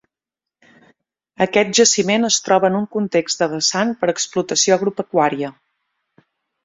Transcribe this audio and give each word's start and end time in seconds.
Aquest 1.45 1.75
jaciment 1.81 2.25
es 2.29 2.37
troba 2.47 2.71
en 2.71 2.77
un 2.79 2.87
context 2.95 3.43
de 3.45 3.51
vessant 3.55 3.93
per 4.01 4.13
explotació 4.15 4.79
agropecuària. 4.79 5.53